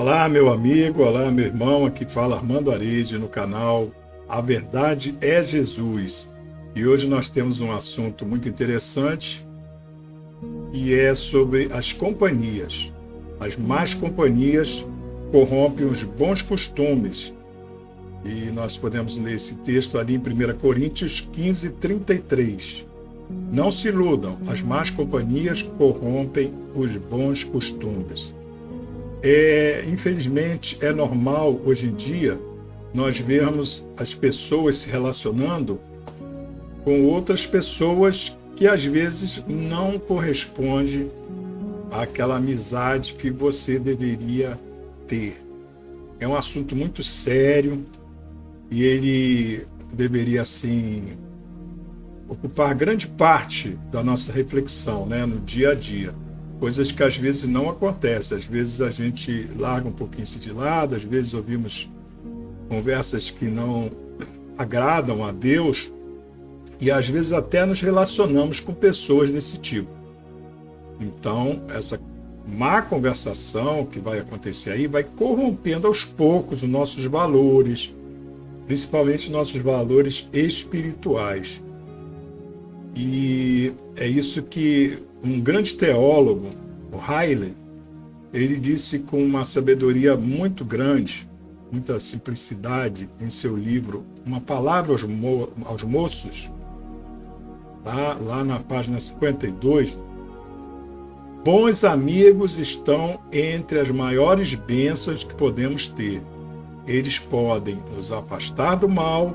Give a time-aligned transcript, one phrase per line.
[0.00, 1.84] Olá, meu amigo, olá, meu irmão.
[1.84, 3.90] Aqui fala Armando Aride no canal
[4.28, 6.30] A Verdade é Jesus.
[6.72, 9.44] E hoje nós temos um assunto muito interessante
[10.72, 12.92] e é sobre as companhias.
[13.40, 14.86] As más companhias
[15.32, 17.34] corrompem os bons costumes.
[18.24, 22.86] E nós podemos ler esse texto ali em 1 Coríntios 15, 33.
[23.50, 28.32] Não se iludam, as más companhias corrompem os bons costumes.
[29.22, 32.40] É, infelizmente, é normal hoje em dia
[32.94, 35.80] nós vermos as pessoas se relacionando
[36.84, 41.08] com outras pessoas que às vezes não corresponde
[41.90, 44.58] àquela amizade que você deveria
[45.06, 45.42] ter.
[46.20, 47.84] É um assunto muito sério
[48.70, 51.16] e ele deveria assim
[52.28, 56.14] ocupar grande parte da nossa reflexão, né, no dia a dia
[56.58, 58.36] coisas que às vezes não acontecem.
[58.36, 61.90] Às vezes a gente larga um pouquinho isso de lado, às vezes ouvimos
[62.68, 63.90] conversas que não
[64.56, 65.90] agradam a Deus
[66.80, 69.90] e às vezes até nos relacionamos com pessoas desse tipo.
[71.00, 71.98] Então, essa
[72.46, 77.94] má conversação que vai acontecer aí vai corrompendo aos poucos os nossos valores,
[78.66, 81.60] principalmente nossos valores espirituais.
[82.96, 86.50] E é isso que um grande teólogo,
[86.92, 87.54] o Haile,
[88.32, 91.28] ele disse com uma sabedoria muito grande,
[91.72, 96.50] muita simplicidade em seu livro, uma palavra aos, mo aos moços,
[97.84, 99.98] lá, lá na página 52.
[101.44, 106.22] Bons amigos estão entre as maiores bênçãos que podemos ter.
[106.86, 109.34] Eles podem nos afastar do mal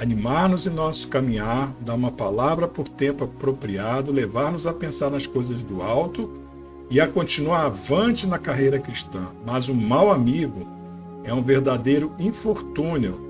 [0.00, 5.62] animar-nos em nosso caminhar, dar uma palavra por tempo apropriado, levar-nos a pensar nas coisas
[5.62, 6.32] do alto
[6.88, 9.28] e a continuar avante na carreira cristã.
[9.46, 10.66] Mas um mau amigo
[11.22, 13.20] é um verdadeiro infortúnio,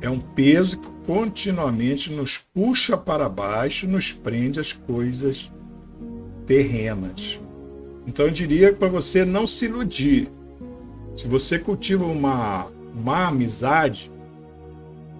[0.00, 5.52] é um peso que continuamente nos puxa para baixo, nos prende às coisas
[6.46, 7.38] terrenas.
[8.06, 10.30] Então eu diria para você não se iludir.
[11.14, 14.11] Se você cultiva uma má amizade,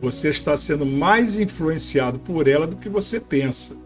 [0.03, 3.77] você está sendo mais influenciado por ela do que você pensa.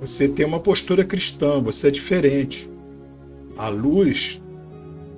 [0.00, 2.70] Você tem uma postura cristã, você é diferente.
[3.58, 4.40] A luz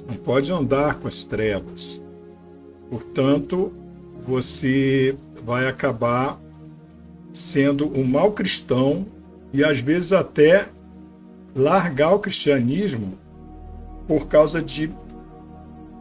[0.08, 2.00] não pode andar com as trevas.
[2.88, 3.70] Portanto,
[4.26, 6.40] você vai acabar
[7.34, 9.06] sendo um mau cristão
[9.52, 10.70] e às vezes até
[11.54, 13.18] largar o cristianismo
[14.08, 14.90] por causa de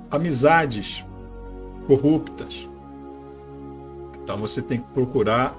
[0.09, 1.03] amizades
[1.85, 2.70] corruptas.
[4.23, 5.57] Então você tem que procurar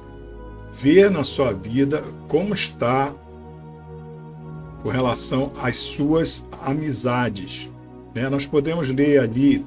[0.73, 3.13] ver na sua vida como está
[4.83, 7.71] com relação às suas amizades.
[8.15, 8.29] Né?
[8.29, 9.65] Nós podemos ler ali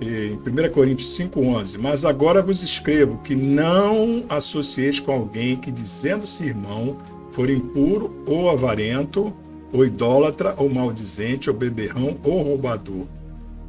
[0.00, 5.70] eh, em 1 Coríntios 5,11: Mas agora vos escrevo que não associeis com alguém que,
[5.70, 6.98] dizendo-se irmão,
[7.32, 9.32] for impuro ou avarento,
[9.72, 13.04] ou idólatra, ou maldizente, ou beberrão, ou roubador.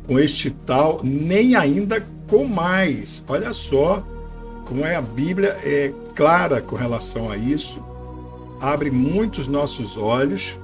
[0.06, 3.24] Com este tal, nem ainda com mais.
[3.28, 4.04] Olha só
[4.66, 7.82] como é a Bíblia é clara com relação a isso,
[8.60, 10.58] abre muitos nossos olhos,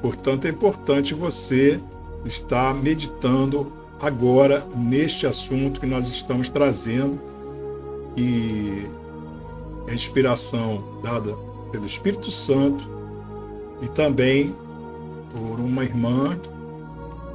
[0.00, 1.80] portanto é importante você
[2.24, 7.18] estar meditando agora neste assunto que nós estamos trazendo.
[8.16, 8.86] E
[9.88, 11.34] a inspiração dada
[11.72, 12.86] pelo Espírito Santo
[13.82, 14.54] e também
[15.32, 16.38] por uma irmã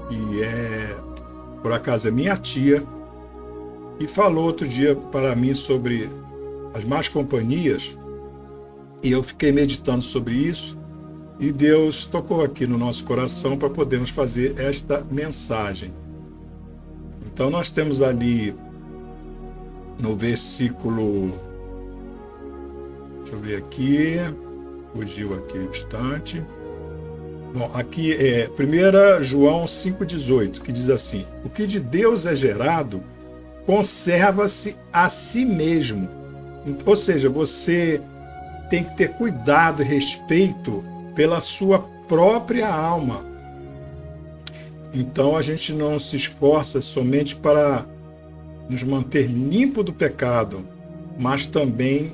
[0.10, 0.96] que é
[1.62, 2.84] por acaso é minha tia
[4.00, 6.10] e falou outro dia para mim sobre
[6.74, 7.98] as más companhias,
[9.02, 10.78] e eu fiquei meditando sobre isso,
[11.40, 15.94] e Deus tocou aqui no nosso coração para podermos fazer esta mensagem.
[17.26, 18.56] Então nós temos ali
[20.00, 21.34] no versículo
[23.26, 24.18] Deixa eu ver aqui.
[24.94, 26.44] Fugiu aqui um instante.
[27.54, 33.04] Bom, aqui é 1 João 5,18, que diz assim: O que de Deus é gerado
[33.66, 36.08] conserva-se a si mesmo.
[36.86, 38.02] Ou seja, você
[38.70, 40.84] tem que ter cuidado e respeito
[41.16, 43.24] pela sua própria alma.
[44.94, 47.86] Então a gente não se esforça somente para
[48.70, 50.66] nos manter limpo do pecado,
[51.18, 52.14] mas também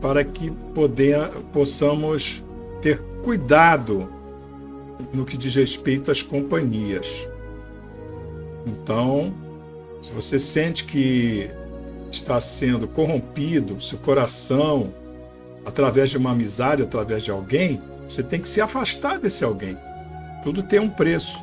[0.00, 2.42] para que poder, possamos
[2.80, 4.08] ter cuidado
[5.12, 7.28] no que diz respeito às companhias.
[8.66, 9.32] Então,
[10.00, 11.50] se você sente que
[12.10, 14.92] está sendo corrompido, seu coração,
[15.64, 19.76] através de uma amizade, através de alguém, você tem que se afastar desse alguém.
[20.42, 21.40] Tudo tem um preço.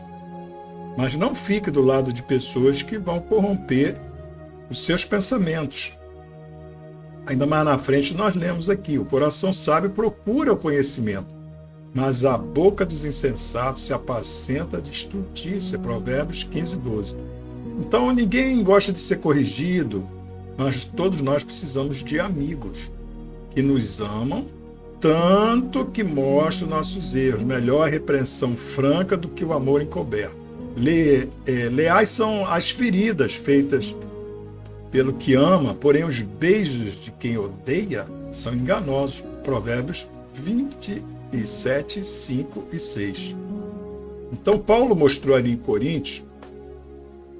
[0.97, 3.95] Mas não fique do lado de pessoas que vão corromper
[4.69, 5.93] os seus pensamentos.
[7.27, 11.27] Ainda mais na frente, nós lemos aqui: o coração sábio procura o conhecimento,
[11.93, 15.77] mas a boca dos insensatos se apacenta de estultícia.
[15.77, 17.17] Provérbios 15, 12.
[17.77, 20.07] Então, ninguém gosta de ser corrigido,
[20.57, 22.89] mas todos nós precisamos de amigos
[23.53, 24.45] que nos amam
[24.99, 27.43] tanto que mostram nossos erros.
[27.43, 30.35] Melhor a repreensão franca do que o amor encoberto.
[30.75, 33.95] Le, é, leais são as feridas feitas
[34.91, 39.23] pelo que ama, porém os beijos de quem odeia são enganosos.
[39.43, 43.35] Provérbios 27, 5 e 6.
[44.31, 46.23] Então, Paulo mostrou ali em Coríntios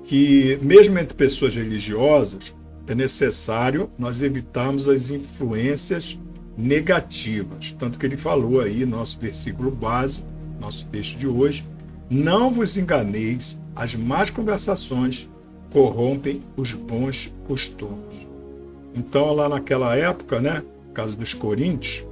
[0.08, 2.56] que, mesmo entre pessoas religiosas,
[2.88, 6.18] é necessário nós evitarmos as influências
[6.58, 7.74] negativas.
[7.78, 10.24] Tanto que ele falou aí, nosso versículo base,
[10.62, 11.68] nosso texto de hoje:
[12.10, 15.30] Não vos enganeis, as más conversações
[15.74, 18.26] corrompem os bons costumes.
[18.96, 20.64] Então, lá naquela época, né,
[20.94, 22.08] caso dos Coríntios,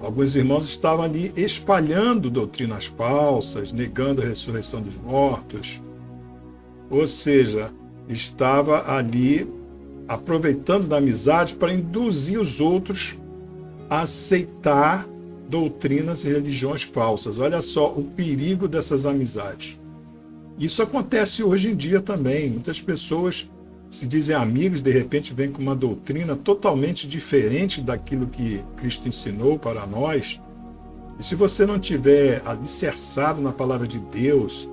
[0.00, 5.82] alguns irmãos estavam ali espalhando doutrinas falsas, negando a ressurreição dos mortos.
[6.90, 7.70] Ou seja,
[8.08, 9.48] estava ali
[10.08, 13.16] aproveitando da amizade para induzir os outros
[13.88, 15.08] a aceitar
[15.48, 17.38] doutrinas e religiões falsas.
[17.38, 19.78] Olha só o perigo dessas amizades.
[20.58, 22.50] Isso acontece hoje em dia também.
[22.50, 23.48] Muitas pessoas
[23.88, 29.58] se dizem amigos, de repente vêm com uma doutrina totalmente diferente daquilo que Cristo ensinou
[29.58, 30.40] para nós.
[31.18, 34.68] E se você não tiver alicerçado na palavra de Deus,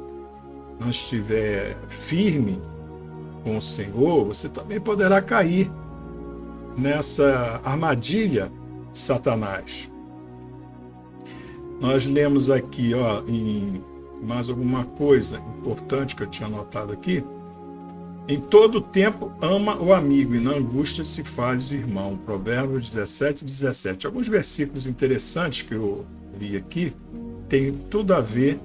[0.80, 2.62] não estiver firme
[3.44, 5.72] com o Senhor, você também poderá cair
[6.78, 8.52] nessa armadilha
[8.94, 9.90] Satanás.
[11.80, 13.84] Nós lemos aqui, ó, em
[14.22, 17.24] mais alguma coisa importante que eu tinha anotado aqui.
[18.28, 22.18] Em todo tempo ama o amigo e na angústia se faz irmão.
[22.26, 24.06] Provérbios 17, 17.
[24.06, 26.06] Alguns versículos interessantes que eu
[26.38, 26.94] li aqui
[27.48, 28.60] têm tudo a ver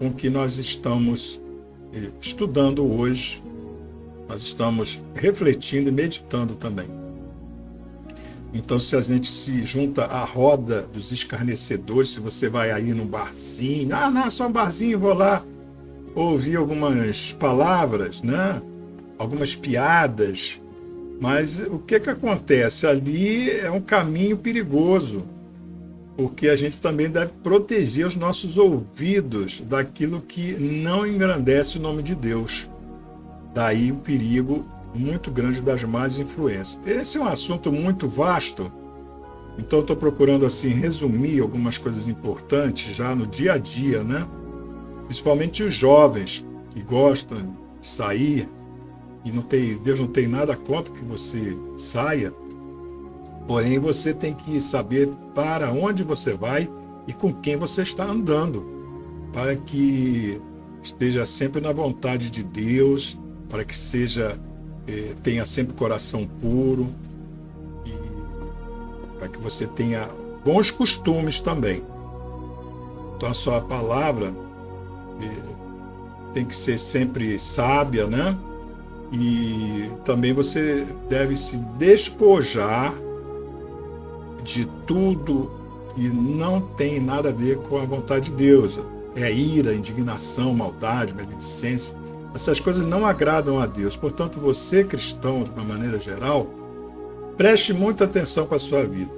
[0.00, 1.40] com que nós estamos
[1.92, 3.40] eh, estudando hoje
[4.30, 6.86] nós estamos refletindo e meditando também.
[8.54, 13.06] Então, se a gente se junta à roda dos escarnecedores, se você vai aí num
[13.06, 15.44] barzinho, ah, não, só um barzinho, vou lá
[16.14, 18.62] ouvir algumas palavras, né?
[19.18, 20.60] algumas piadas,
[21.20, 22.86] mas o que, que acontece?
[22.86, 25.24] Ali é um caminho perigoso,
[26.20, 32.02] porque a gente também deve proteger os nossos ouvidos daquilo que não engrandece o nome
[32.02, 32.68] de Deus.
[33.54, 36.78] Daí o perigo muito grande das más influências.
[36.84, 38.70] Esse é um assunto muito vasto,
[39.56, 44.28] então estou procurando assim resumir algumas coisas importantes já no dia a dia, né?
[45.06, 46.44] Principalmente os jovens
[46.74, 48.46] que gostam de sair
[49.24, 52.30] e não tem, Deus não tem nada contra que você saia.
[53.46, 56.70] Porém, você tem que saber para onde você vai
[57.06, 58.64] e com quem você está andando,
[59.32, 60.40] para que
[60.82, 64.38] esteja sempre na vontade de Deus, para que seja
[64.86, 66.88] eh, tenha sempre coração puro
[67.84, 67.92] e
[69.18, 70.08] para que você tenha
[70.44, 71.82] bons costumes também.
[73.16, 74.32] Então a sua palavra
[75.20, 75.50] eh,
[76.32, 78.36] tem que ser sempre sábia, né?
[79.12, 82.94] E também você deve se despojar
[84.50, 85.50] de tudo
[85.94, 88.80] que não tem nada a ver com a vontade de Deus.
[89.14, 91.96] É ira, indignação, maldade, maledicência.
[92.34, 93.96] Essas coisas não agradam a Deus.
[93.96, 96.46] Portanto, você, cristão, de uma maneira geral,
[97.36, 99.10] preste muita atenção com a sua vida.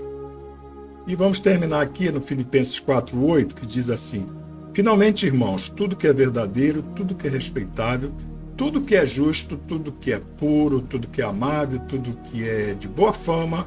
[1.06, 4.26] E vamos terminar aqui no Filipenses 4:8, que diz assim:
[4.72, 8.12] Finalmente, irmãos, tudo que é verdadeiro, tudo que é respeitável,
[8.56, 12.74] tudo que é justo, tudo que é puro, tudo que é amável, tudo que é
[12.74, 13.66] de boa fama,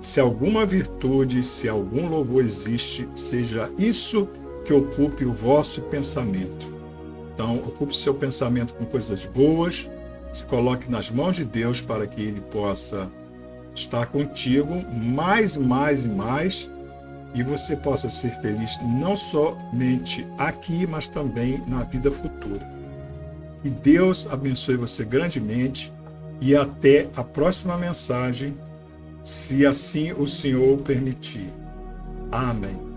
[0.00, 4.28] se alguma virtude, se algum louvor existe, seja isso
[4.64, 6.66] que ocupe o vosso pensamento.
[7.34, 9.88] Então, ocupe seu pensamento com coisas boas,
[10.32, 13.10] se coloque nas mãos de Deus para que Ele possa
[13.74, 16.70] estar contigo mais, mais e mais,
[17.34, 22.68] e você possa ser feliz não somente aqui, mas também na vida futura.
[23.62, 25.92] Que Deus abençoe você grandemente
[26.40, 28.56] e até a próxima mensagem,
[29.30, 31.52] se assim o Senhor permitir.
[32.32, 32.89] Amém.